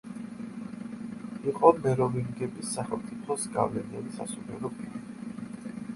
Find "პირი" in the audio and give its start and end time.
4.81-5.05